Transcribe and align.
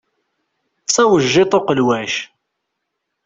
D 0.85 0.87
tawejjiṭ 0.93 1.51
uqelwac. 1.59 2.13